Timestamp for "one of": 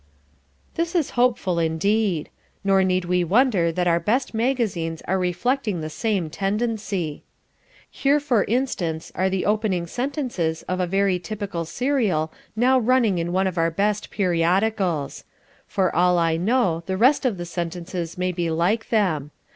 13.31-13.59